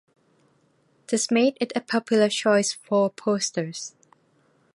[1.09, 3.93] This made it a popular choice for posters.